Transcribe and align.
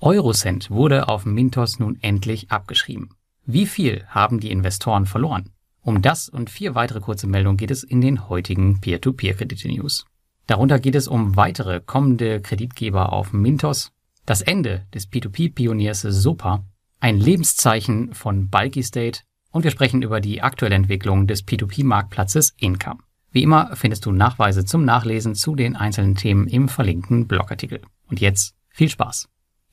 Eurocent 0.00 0.70
wurde 0.70 1.08
auf 1.08 1.26
Mintos 1.26 1.80
nun 1.80 1.98
endlich 2.02 2.52
abgeschrieben. 2.52 3.10
Wie 3.46 3.66
viel 3.66 4.04
haben 4.06 4.38
die 4.38 4.52
Investoren 4.52 5.06
verloren? 5.06 5.50
Um 5.82 6.02
das 6.02 6.28
und 6.28 6.50
vier 6.50 6.76
weitere 6.76 7.00
kurze 7.00 7.26
Meldungen 7.26 7.56
geht 7.56 7.72
es 7.72 7.82
in 7.82 8.00
den 8.00 8.28
heutigen 8.28 8.80
Peer-to-Peer-Kredite-News. 8.80 10.06
Darunter 10.46 10.78
geht 10.78 10.94
es 10.94 11.08
um 11.08 11.34
weitere 11.34 11.80
kommende 11.80 12.40
Kreditgeber 12.40 13.12
auf 13.12 13.32
Mintos, 13.32 13.90
das 14.24 14.40
Ende 14.40 14.86
des 14.94 15.10
P2P-Pioniers 15.10 16.02
SOPA, 16.02 16.64
ein 17.00 17.18
Lebenszeichen 17.18 18.14
von 18.14 18.50
Bulky 18.50 18.84
State 18.84 19.22
und 19.50 19.64
wir 19.64 19.72
sprechen 19.72 20.02
über 20.02 20.20
die 20.20 20.42
aktuelle 20.42 20.76
Entwicklung 20.76 21.26
des 21.26 21.44
P2P-Marktplatzes 21.44 22.54
Income. 22.58 23.00
Wie 23.32 23.42
immer 23.42 23.74
findest 23.74 24.06
du 24.06 24.12
Nachweise 24.12 24.64
zum 24.64 24.84
Nachlesen 24.84 25.34
zu 25.34 25.56
den 25.56 25.74
einzelnen 25.74 26.14
Themen 26.14 26.46
im 26.46 26.68
verlinkten 26.68 27.26
Blogartikel. 27.26 27.80
Und 28.08 28.20
jetzt 28.20 28.54
viel 28.68 28.88
Spaß! 28.88 29.28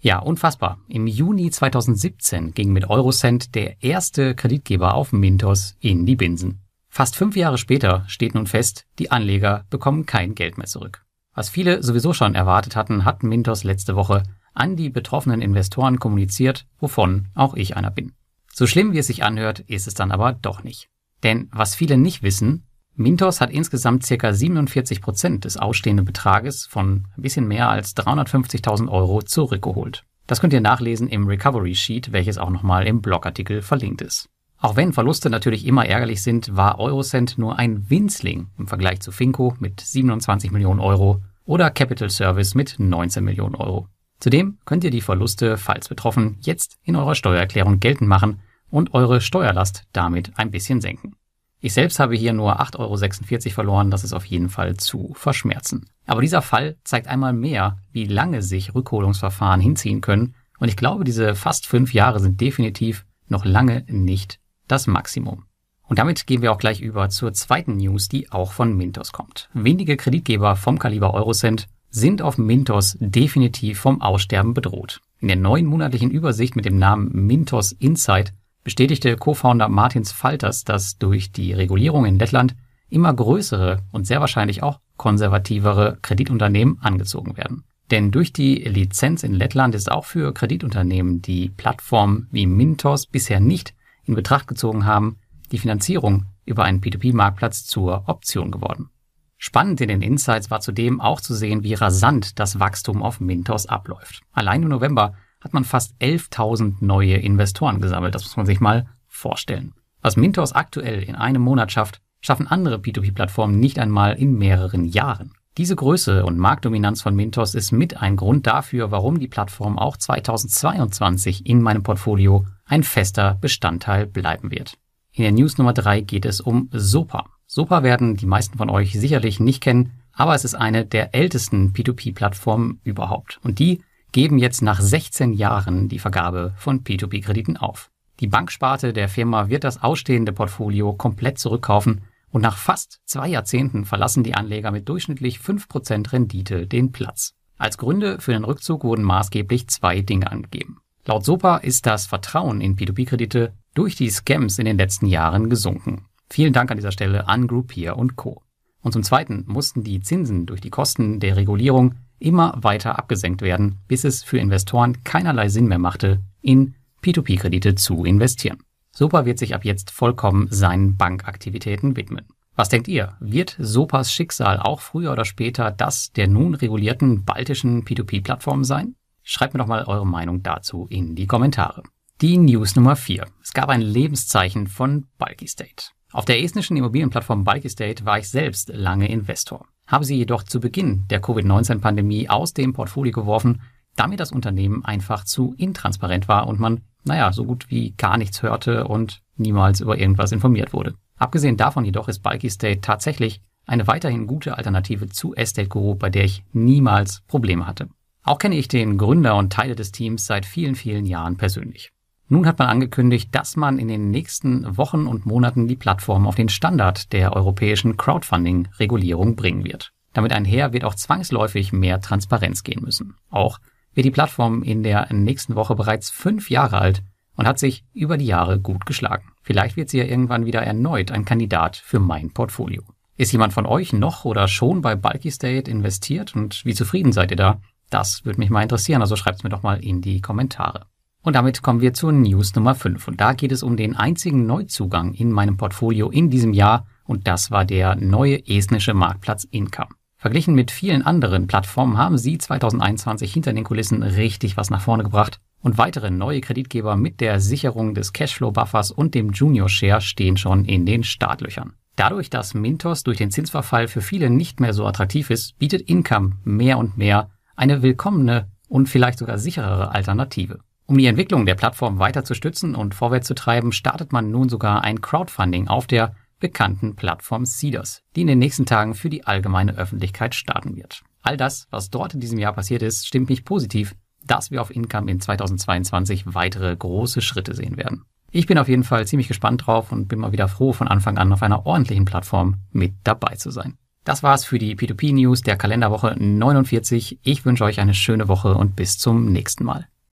Ja, 0.06 0.20
unfassbar. 0.20 0.78
Im 0.88 1.08
Juni 1.08 1.50
2017 1.50 2.52
ging 2.52 2.72
mit 2.72 2.88
Eurocent 2.88 3.56
der 3.56 3.82
erste 3.82 4.36
Kreditgeber 4.36 4.94
auf 4.94 5.12
Mintos 5.14 5.78
in 5.80 6.06
die 6.06 6.16
Binsen. 6.16 6.62
Fast 6.90 7.16
fünf 7.16 7.36
Jahre 7.36 7.58
später 7.58 8.04
steht 8.06 8.36
nun 8.36 8.46
fest, 8.46 8.86
die 9.00 9.10
Anleger 9.10 9.66
bekommen 9.72 10.06
kein 10.06 10.36
Geld 10.36 10.60
mehr 10.60 10.68
zurück. 10.68 11.04
Was 11.34 11.50
viele 11.50 11.82
sowieso 11.82 12.14
schon 12.14 12.36
erwartet 12.36 12.76
hatten, 12.76 13.04
hat 13.04 13.24
Mintos 13.24 13.64
letzte 13.64 13.96
Woche 13.96 14.22
an 14.54 14.76
die 14.76 14.92
betroffenen 14.92 15.42
Investoren 15.42 15.98
kommuniziert, 15.98 16.68
wovon 16.78 17.30
auch 17.34 17.56
ich 17.56 17.76
einer 17.76 17.90
bin. 17.90 18.12
So 18.54 18.68
schlimm 18.68 18.94
wie 18.94 19.00
es 19.00 19.08
sich 19.08 19.24
anhört, 19.24 19.62
ist 19.62 19.88
es 19.88 19.96
dann 19.96 20.12
aber 20.12 20.34
doch 20.34 20.64
nicht. 20.64 20.88
Denn 21.24 21.50
was 21.52 21.74
viele 21.74 21.98
nicht 21.98 22.22
wissen, 22.22 22.68
Mintos 22.98 23.42
hat 23.42 23.52
insgesamt 23.52 24.08
ca. 24.08 24.34
47 24.34 25.02
Prozent 25.02 25.44
des 25.44 25.58
ausstehenden 25.58 26.06
Betrages 26.06 26.66
von 26.66 27.08
ein 27.18 27.22
bisschen 27.22 27.46
mehr 27.46 27.70
als 27.70 27.96
350.000 27.98 28.88
Euro 28.88 29.22
zurückgeholt. 29.22 30.06
Das 30.28 30.40
könnt 30.40 30.54
ihr 30.54 30.62
nachlesen 30.62 31.10
im 31.10 31.28
Recovery 31.28 31.76
Sheet, 31.76 32.14
welches 32.14 32.38
auch 32.38 32.50
nochmal 32.50 32.88
im 32.88 33.02
Blogartikel 33.02 33.62
verlinkt 33.62 34.02
ist. 34.02 34.30
Auch 34.60 34.78
wenn 34.78 34.94
Verluste 34.94 35.30
natürlich 35.30 35.68
immer 35.68 35.86
ärgerlich 35.86 36.24
sind, 36.24 36.56
war 36.56 36.80
Eurocent 36.80 37.38
nur 37.38 37.60
ein 37.60 37.90
Winzling 37.90 38.48
im 38.58 38.68
Vergleich 38.68 39.02
zu 39.02 39.12
Finco 39.12 39.54
mit 39.60 39.82
27 39.82 40.52
Millionen 40.52 40.80
Euro 40.80 41.22
oder 41.44 41.70
Capital 41.70 42.10
Service 42.10 42.56
mit 42.56 42.76
19 42.80 43.24
Millionen 43.24 43.56
Euro. 43.56 43.90
Zudem 44.20 44.58
könnt 44.64 44.86
ihr 44.86 44.92
die 44.92 45.02
Verluste, 45.02 45.58
falls 45.58 45.90
betroffen, 45.90 46.38
jetzt 46.42 46.78
in 46.84 46.96
eurer 46.96 47.16
Steuererklärung 47.16 47.82
geltend 47.82 48.10
machen 48.10 48.40
und 48.70 48.94
eure 48.94 49.20
Steuerlast 49.20 49.84
damit 49.92 50.32
ein 50.38 50.50
bisschen 50.50 50.80
senken. 50.80 51.18
Ich 51.66 51.74
selbst 51.74 52.00
habe 52.00 52.16
hier 52.16 52.32
nur 52.32 52.62
8,46 52.62 52.78
Euro 52.78 53.54
verloren, 53.56 53.90
das 53.90 54.04
ist 54.04 54.14
auf 54.14 54.24
jeden 54.26 54.50
Fall 54.50 54.78
zu 54.78 55.16
verschmerzen. 55.16 55.88
Aber 56.06 56.22
dieser 56.22 56.44
Fall 56.44 56.76
zeigt 56.84 57.08
einmal 57.08 57.34
mehr, 57.34 57.80
wie 57.92 58.06
lange 58.06 58.44
sich 58.44 58.76
Rückholungsverfahren 58.76 59.60
hinziehen 59.60 60.00
können 60.00 60.36
und 60.60 60.68
ich 60.68 60.78
glaube, 60.78 61.06
diese 61.06 61.34
fast 61.34 61.66
fünf 61.66 61.92
Jahre 61.92 62.20
sind 62.20 62.40
definitiv 62.40 63.08
noch 63.30 63.46
lange 63.46 63.84
nicht 63.88 64.40
das 64.68 64.86
Maximum. 64.86 65.46
Und 65.88 65.98
damit 65.98 66.28
gehen 66.28 66.44
wir 66.44 66.52
auch 66.52 66.60
gleich 66.60 66.82
über 66.82 67.10
zur 67.10 67.34
zweiten 67.34 67.78
News, 67.78 68.10
die 68.10 68.32
auch 68.32 68.52
von 68.52 68.78
Mintos 68.78 69.12
kommt. 69.12 69.50
Wenige 69.56 69.98
Kreditgeber 69.98 70.56
vom 70.56 70.78
Kaliber 70.78 71.16
Eurocent 71.16 71.66
sind 71.90 72.22
auf 72.22 72.38
Mintos 72.38 72.96
definitiv 73.00 73.80
vom 73.80 74.04
Aussterben 74.04 74.54
bedroht. 74.54 75.02
In 75.20 75.30
der 75.30 75.38
neuen 75.38 75.66
monatlichen 75.66 76.12
Übersicht 76.12 76.56
mit 76.56 76.66
dem 76.66 76.78
Namen 76.78 77.10
Mintos 77.26 77.72
Insight 77.72 78.34
bestätigte 78.66 79.16
Co-Founder 79.16 79.70
Martins 79.70 80.12
Falters, 80.12 80.66
dass 80.66 80.98
durch 80.98 81.32
die 81.32 81.54
Regulierung 81.54 82.06
in 82.06 82.20
Lettland 82.20 82.56
immer 82.90 83.14
größere 83.14 83.84
und 83.92 84.06
sehr 84.06 84.20
wahrscheinlich 84.20 84.64
auch 84.64 84.80
konservativere 84.98 86.00
Kreditunternehmen 86.02 86.80
angezogen 86.82 87.38
werden. 87.38 87.64
Denn 87.92 88.10
durch 88.10 88.34
die 88.34 88.56
Lizenz 88.56 89.24
in 89.24 89.34
Lettland 89.34 89.76
ist 89.76 89.92
auch 89.92 90.06
für 90.06 90.34
Kreditunternehmen, 90.34 91.22
die 91.22 91.50
Plattformen 91.50 92.28
wie 92.32 92.48
Mintos 92.48 93.06
bisher 93.06 93.40
nicht 93.40 93.76
in 94.04 94.16
Betracht 94.16 94.48
gezogen 94.48 94.86
haben, 94.86 95.18
die 95.52 95.60
Finanzierung 95.60 96.26
über 96.46 96.64
einen 96.64 96.82
P2P-Marktplatz 96.82 97.66
zur 97.66 98.10
Option 98.10 98.50
geworden. 98.50 98.90
Spannend 99.38 99.80
in 99.82 99.90
den 99.90 100.02
Insights 100.02 100.50
war 100.50 100.62
zudem 100.62 101.02
auch 101.02 101.22
zu 101.22 101.36
sehen, 101.36 101.64
wie 101.64 101.76
rasant 101.76 102.40
das 102.40 102.60
Wachstum 102.60 103.04
auf 103.04 103.20
Mintos 103.20 103.68
abläuft. 103.68 104.22
Allein 104.32 104.64
im 104.64 104.70
November 104.70 105.14
hat 105.46 105.54
man 105.54 105.64
fast 105.64 105.96
11.000 106.02 106.78
neue 106.82 107.18
Investoren 107.18 107.80
gesammelt. 107.80 108.16
Das 108.16 108.24
muss 108.24 108.36
man 108.36 108.48
sich 108.48 108.60
mal 108.60 108.88
vorstellen. 109.08 109.74
Was 110.02 110.18
Mintos 110.18 110.54
aktuell 110.54 111.04
in 111.04 111.16
einem 111.16 111.44
Monat 111.44 111.72
schafft, 111.72 112.02
schaffen 112.20 112.48
andere 112.48 112.78
P2P-Plattformen 112.78 113.60
nicht 113.60 113.78
einmal 113.78 114.16
in 114.16 114.38
mehreren 114.38 114.86
Jahren. 114.86 115.34
Diese 115.58 115.76
Größe 115.76 116.26
und 116.26 116.40
Marktdominanz 116.40 117.04
von 117.04 117.16
Mintos 117.16 117.54
ist 117.54 117.72
mit 117.72 118.02
ein 118.02 118.18
Grund 118.18 118.48
dafür, 118.48 118.90
warum 118.90 119.20
die 119.20 119.28
Plattform 119.28 119.78
auch 119.78 119.96
2022 119.96 121.46
in 121.46 121.62
meinem 121.62 121.84
Portfolio 121.84 122.46
ein 122.66 122.84
fester 122.84 123.38
Bestandteil 123.40 124.08
bleiben 124.08 124.50
wird. 124.52 124.80
In 125.12 125.24
der 125.24 125.32
News 125.32 125.58
Nummer 125.60 125.74
3 125.74 126.02
geht 126.02 126.26
es 126.26 126.42
um 126.42 126.70
Sopa. 126.74 127.28
Sopa 127.46 127.84
werden 127.84 128.18
die 128.18 128.26
meisten 128.26 128.58
von 128.58 128.72
euch 128.72 129.00
sicherlich 129.00 129.40
nicht 129.40 129.62
kennen, 129.62 129.92
aber 130.12 130.34
es 130.34 130.44
ist 130.44 130.56
eine 130.56 130.86
der 130.86 131.14
ältesten 131.14 131.72
P2P-Plattformen 131.72 132.82
überhaupt. 132.84 133.40
Und 133.44 133.60
die 133.60 133.84
geben 134.16 134.38
jetzt 134.38 134.62
nach 134.62 134.80
16 134.80 135.34
Jahren 135.34 135.90
die 135.90 136.00
Vergabe 136.00 136.54
von 136.56 136.86
P2P-Krediten 136.86 137.58
auf. 137.58 137.92
Die 138.22 138.28
Banksparte 138.28 138.94
der 138.94 139.10
Firma 139.10 139.50
wird 139.50 139.66
das 139.66 139.84
ausstehende 139.84 140.32
Portfolio 140.32 140.94
komplett 140.94 141.38
zurückkaufen 141.38 142.06
und 142.30 142.42
nach 142.42 142.56
fast 142.56 143.02
zwei 143.04 143.28
Jahrzehnten 143.28 143.84
verlassen 143.84 144.24
die 144.24 144.34
Anleger 144.34 144.72
mit 144.72 144.88
durchschnittlich 144.88 145.40
5% 145.40 146.14
Rendite 146.14 146.66
den 146.66 146.94
Platz. 146.94 147.34
Als 147.58 147.78
Gründe 147.78 148.22
für 148.22 148.32
den 148.32 148.46
Rückzug 148.46 148.86
wurden 148.86 149.04
maßgeblich 149.04 149.68
zwei 149.68 150.00
Dinge 150.00 150.32
angegeben. 150.32 150.78
Laut 151.06 151.26
SOPA 151.26 151.58
ist 151.58 151.86
das 151.86 152.06
Vertrauen 152.06 152.62
in 152.62 152.78
P2P-Kredite 152.78 153.52
durch 153.74 153.98
die 153.98 154.10
Scams 154.10 154.60
in 154.60 154.66
den 154.66 154.78
letzten 154.78 155.08
Jahren 155.08 155.50
gesunken. 155.50 156.06
Vielen 156.30 156.54
Dank 156.54 156.72
an 156.72 156.78
dieser 156.78 156.94
Stelle 156.94 157.28
an 157.28 157.48
Groupier 157.48 157.98
und 157.98 158.16
Co. 158.16 158.42
Und 158.82 158.94
zum 158.94 159.04
Zweiten 159.04 159.44
mussten 159.46 159.84
die 159.84 160.00
Zinsen 160.00 160.46
durch 160.46 160.62
die 160.62 160.70
Kosten 160.70 161.20
der 161.20 161.36
Regulierung 161.36 161.96
immer 162.26 162.54
weiter 162.58 162.98
abgesenkt 162.98 163.42
werden, 163.42 163.80
bis 163.88 164.04
es 164.04 164.24
für 164.24 164.40
Investoren 164.40 165.04
keinerlei 165.04 165.48
Sinn 165.48 165.68
mehr 165.68 165.80
machte, 165.80 166.22
in 166.42 166.76
P2P-Kredite 167.04 167.76
zu 167.76 168.04
investieren. 168.04 168.58
Sopa 168.92 169.26
wird 169.26 169.38
sich 169.38 169.54
ab 169.54 169.64
jetzt 169.64 169.92
vollkommen 169.92 170.48
seinen 170.50 170.98
Bankaktivitäten 170.98 171.96
widmen. 171.96 172.26
Was 172.56 172.70
denkt 172.70 172.88
ihr? 172.88 173.16
Wird 173.20 173.56
Sopas 173.60 174.12
Schicksal 174.12 174.60
auch 174.60 174.80
früher 174.80 175.12
oder 175.12 175.26
später 175.26 175.72
das 175.72 176.14
der 176.14 176.28
nun 176.28 176.56
regulierten 176.56 177.26
baltischen 177.26 177.84
P2P-Plattformen 177.84 178.64
sein? 178.64 178.96
Schreibt 179.24 179.54
mir 179.54 179.60
doch 179.60 179.68
mal 179.68 179.84
eure 179.84 180.08
Meinung 180.08 180.42
dazu 180.42 180.88
in 180.90 181.16
die 181.16 181.28
Kommentare. 181.28 181.84
Die 182.22 182.38
News 182.38 182.76
Nummer 182.76 182.96
4. 182.96 183.26
Es 183.44 183.54
gab 183.54 183.70
ein 183.70 183.82
Lebenszeichen 183.82 184.68
von 184.68 185.08
Bulky 185.18 185.48
State. 185.48 185.88
Auf 186.16 186.26
der 186.26 186.42
estnischen 186.42 186.78
Immobilienplattform 186.78 187.44
Bulky 187.44 187.70
State 187.70 188.06
war 188.06 188.18
ich 188.18 188.30
selbst 188.30 188.70
lange 188.74 189.08
Investor 189.08 189.68
habe 189.88 190.06
sie 190.06 190.18
jedoch 190.18 190.44
zu 190.44 190.60
Beginn 190.60 191.06
der 191.10 191.22
Covid-19-Pandemie 191.22 192.30
aus 192.30 192.54
dem 192.54 192.74
Portfolio 192.74 193.12
geworfen, 193.12 193.62
damit 193.96 194.20
das 194.20 194.32
Unternehmen 194.32 194.84
einfach 194.84 195.24
zu 195.24 195.54
intransparent 195.58 196.28
war 196.28 196.48
und 196.48 196.60
man, 196.60 196.82
naja, 197.04 197.32
so 197.32 197.46
gut 197.46 197.70
wie 197.70 197.92
gar 197.92 198.18
nichts 198.18 198.42
hörte 198.44 198.88
und 198.88 199.22
niemals 199.38 199.80
über 199.82 199.98
irgendwas 199.98 200.32
informiert 200.32 200.74
wurde. 200.74 200.96
Abgesehen 201.18 201.56
davon 201.56 201.86
jedoch 201.86 202.10
ist 202.10 202.24
Bulky 202.24 202.50
State 202.50 202.82
tatsächlich 202.82 203.42
eine 203.66 203.88
weiterhin 203.88 204.28
gute 204.28 204.58
Alternative 204.58 205.08
zu 205.10 205.34
Estate 205.34 205.70
Guru, 205.70 205.96
bei 205.96 206.10
der 206.10 206.26
ich 206.26 206.44
niemals 206.52 207.22
Probleme 207.28 207.66
hatte. 207.66 207.88
Auch 208.24 208.38
kenne 208.38 208.56
ich 208.56 208.68
den 208.68 208.98
Gründer 208.98 209.38
und 209.38 209.54
Teile 209.54 209.76
des 209.76 209.92
Teams 209.92 210.26
seit 210.26 210.46
vielen, 210.46 210.76
vielen 210.76 211.06
Jahren 211.06 211.38
persönlich. 211.38 211.92
Nun 212.28 212.48
hat 212.48 212.58
man 212.58 212.70
angekündigt, 212.70 213.30
dass 213.34 213.56
man 213.56 213.78
in 213.78 213.88
den 213.88 214.10
nächsten 214.10 214.78
Wochen 214.78 215.06
und 215.06 215.28
Monaten 215.28 215.68
die 215.68 215.76
Plattform 215.76 216.26
auf 216.26 216.36
den 216.36 216.50
Standard 216.50 217.14
der 217.14 217.34
europäischen 217.34 217.98
Crowdfunding-Regulierung 217.98 219.36
bringen 219.36 219.64
wird. 219.64 219.92
Damit 220.14 220.34
einher 220.34 220.74
wird 220.74 220.86
auch 220.86 220.96
zwangsläufig 220.96 221.72
mehr 221.72 222.02
Transparenz 222.02 222.64
gehen 222.64 222.82
müssen. 222.84 223.16
Auch 223.30 223.60
wird 223.94 224.06
die 224.06 224.12
Plattform 224.12 224.64
in 224.64 224.82
der 224.82 225.12
nächsten 225.14 225.56
Woche 225.56 225.76
bereits 225.76 226.10
fünf 226.10 226.50
Jahre 226.50 226.80
alt 226.80 227.04
und 227.36 227.48
hat 227.48 227.60
sich 227.60 227.84
über 227.94 228.18
die 228.18 228.26
Jahre 228.26 228.60
gut 228.60 228.86
geschlagen. 228.86 229.32
Vielleicht 229.44 229.78
wird 229.78 229.90
sie 229.90 230.00
ja 230.00 230.06
irgendwann 230.06 230.46
wieder 230.46 230.62
erneut 230.62 231.12
ein 231.12 231.26
Kandidat 231.26 231.76
für 231.76 232.00
mein 232.00 232.32
Portfolio. 232.32 232.84
Ist 233.18 233.32
jemand 233.34 233.54
von 233.54 233.66
euch 233.66 233.94
noch 233.94 234.26
oder 234.26 234.48
schon 234.48 234.82
bei 234.82 234.96
Bulky 234.96 235.32
State 235.32 235.70
investiert 235.70 236.36
und 236.36 236.66
wie 236.66 236.74
zufrieden 236.74 237.12
seid 237.12 237.32
ihr 237.32 237.38
da? 237.38 237.62
Das 237.90 238.26
würde 238.26 238.40
mich 238.40 238.50
mal 238.50 238.64
interessieren, 238.64 239.02
also 239.02 239.16
schreibt 239.16 239.38
es 239.38 239.44
mir 239.44 239.50
doch 239.50 239.64
mal 239.64 239.82
in 239.84 240.02
die 240.02 240.22
Kommentare. 240.22 240.88
Und 241.26 241.34
damit 241.34 241.64
kommen 241.64 241.82
wir 241.82 241.96
zur 241.96 242.12
News 242.12 242.54
Nummer 242.54 242.76
5. 242.76 243.08
Und 243.08 243.20
da 243.20 243.34
geht 243.34 243.52
es 243.52 243.64
um 243.64 243.78
den 243.78 243.96
einzigen 243.96 244.46
Neuzugang 244.46 245.16
in 245.16 245.32
meinem 245.32 245.58
Portfolio 245.58 246.12
in 246.12 246.30
diesem 246.30 246.54
Jahr. 246.54 246.86
Und 247.04 247.28
das 247.28 247.50
war 247.50 247.66
der 247.66 247.96
neue 247.96 248.48
estnische 248.48 248.94
Marktplatz 248.94 249.44
Income. 249.44 249.90
Verglichen 250.18 250.54
mit 250.54 250.70
vielen 250.70 251.02
anderen 251.02 251.48
Plattformen 251.48 251.98
haben 251.98 252.20
sie 252.20 252.38
2021 252.38 253.34
hinter 253.34 253.54
den 253.54 253.64
Kulissen 253.64 254.04
richtig 254.04 254.56
was 254.56 254.70
nach 254.70 254.82
vorne 254.82 255.02
gebracht. 255.02 255.40
Und 255.62 255.80
weitere 255.80 256.12
neue 256.12 256.42
Kreditgeber 256.42 256.96
mit 256.96 257.20
der 257.22 257.40
Sicherung 257.40 257.96
des 257.96 258.14
Cashflow-Buffers 258.14 258.92
und 258.92 259.16
dem 259.16 259.32
Junior 259.32 259.68
Share 259.68 260.02
stehen 260.02 260.38
schon 260.38 260.64
in 260.64 260.86
den 260.86 261.04
Startlöchern. 261.04 261.74
Dadurch, 261.96 262.30
dass 262.30 262.54
Mintos 262.54 263.02
durch 263.02 263.18
den 263.18 263.32
Zinsverfall 263.32 263.88
für 263.88 264.02
viele 264.02 264.30
nicht 264.30 264.60
mehr 264.60 264.74
so 264.74 264.86
attraktiv 264.86 265.32
ist, 265.32 265.58
bietet 265.58 265.90
Income 265.90 266.34
mehr 266.44 266.78
und 266.78 267.00
mehr 267.00 267.32
eine 267.56 267.82
willkommene 267.82 268.52
und 268.68 268.90
vielleicht 268.90 269.18
sogar 269.18 269.40
sicherere 269.40 269.90
Alternative. 269.90 270.60
Um 270.88 270.98
die 270.98 271.08
Entwicklung 271.08 271.48
der 271.48 271.56
Plattform 271.56 271.98
weiter 271.98 272.24
zu 272.24 272.36
stützen 272.36 272.76
und 272.76 272.94
vorwärts 272.94 273.28
zu 273.28 273.34
treiben, 273.34 273.72
startet 273.72 274.12
man 274.12 274.30
nun 274.30 274.50
sogar 274.50 274.84
ein 274.84 275.02
Crowdfunding 275.02 275.68
auf 275.68 275.88
der 275.88 276.16
bekannten 276.40 276.96
Plattform 276.96 277.46
Cedars, 277.46 278.04
die 278.16 278.22
in 278.22 278.28
den 278.28 278.38
nächsten 278.38 278.68
Tagen 278.68 278.94
für 278.94 279.10
die 279.10 279.26
allgemeine 279.26 279.78
Öffentlichkeit 279.78 280.36
starten 280.36 280.76
wird. 280.76 281.02
All 281.24 281.38
das, 281.38 281.68
was 281.72 281.90
dort 281.90 282.14
in 282.14 282.20
diesem 282.20 282.38
Jahr 282.38 282.54
passiert 282.54 282.84
ist, 282.84 283.08
stimmt 283.08 283.30
mich 283.30 283.46
positiv, 283.46 283.96
dass 284.24 284.52
wir 284.52 284.62
auf 284.62 284.70
Income 284.70 285.10
in 285.10 285.20
2022 285.20 286.36
weitere 286.36 286.76
große 286.76 287.22
Schritte 287.22 287.56
sehen 287.56 287.78
werden. 287.78 288.06
Ich 288.32 288.46
bin 288.46 288.60
auf 288.60 288.68
jeden 288.68 288.84
Fall 288.84 289.08
ziemlich 289.08 289.28
gespannt 289.28 289.66
drauf 289.66 289.92
und 289.92 290.08
bin 290.08 290.20
mal 290.20 290.34
wieder 290.34 290.48
froh, 290.48 290.72
von 290.72 290.88
Anfang 290.88 291.18
an 291.18 291.32
auf 291.34 291.42
einer 291.42 291.66
ordentlichen 291.66 292.06
Plattform 292.06 292.58
mit 292.72 292.94
dabei 293.04 293.36
zu 293.36 293.50
sein. 293.50 293.78
Das 294.04 294.22
war's 294.22 294.46
für 294.46 294.60
die 294.60 294.76
P2P 294.76 295.16
News 295.16 295.42
der 295.42 295.58
Kalenderwoche 295.58 296.16
49. 296.20 297.20
Ich 297.24 297.44
wünsche 297.44 297.64
euch 297.64 297.80
eine 297.80 297.96
schöne 297.96 298.28
Woche 298.28 298.54
und 298.54 298.76
bis 298.76 299.00
zum 299.00 299.32
nächsten 299.32 299.64
Mal. 299.64 299.88